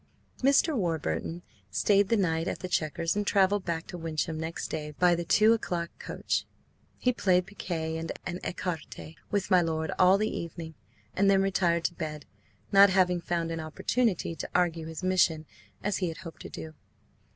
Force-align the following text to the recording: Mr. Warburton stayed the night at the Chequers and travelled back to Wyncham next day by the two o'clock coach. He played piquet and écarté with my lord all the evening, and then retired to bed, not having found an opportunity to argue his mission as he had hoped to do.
Mr. 0.41 0.75
Warburton 0.75 1.43
stayed 1.69 2.09
the 2.09 2.17
night 2.17 2.47
at 2.47 2.57
the 2.61 2.67
Chequers 2.67 3.15
and 3.15 3.27
travelled 3.27 3.63
back 3.65 3.85
to 3.85 3.99
Wyncham 3.99 4.39
next 4.39 4.69
day 4.69 4.95
by 4.97 5.13
the 5.13 5.23
two 5.23 5.53
o'clock 5.53 5.91
coach. 5.99 6.43
He 6.97 7.13
played 7.13 7.45
piquet 7.45 7.97
and 7.97 8.11
écarté 8.41 9.13
with 9.29 9.51
my 9.51 9.61
lord 9.61 9.91
all 9.99 10.17
the 10.17 10.35
evening, 10.35 10.73
and 11.15 11.29
then 11.29 11.43
retired 11.43 11.83
to 11.83 11.93
bed, 11.93 12.25
not 12.71 12.89
having 12.89 13.21
found 13.21 13.51
an 13.51 13.59
opportunity 13.59 14.33
to 14.37 14.49
argue 14.55 14.87
his 14.87 15.03
mission 15.03 15.45
as 15.83 15.97
he 15.97 16.07
had 16.07 16.17
hoped 16.17 16.41
to 16.41 16.49
do. 16.49 16.73